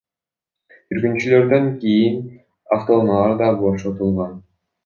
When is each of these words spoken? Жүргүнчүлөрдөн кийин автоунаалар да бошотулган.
Жүргүнчүлөрдөн 0.91 1.69
кийин 1.83 2.17
автоунаалар 2.79 3.39
да 3.45 3.55
бошотулган. 3.63 4.35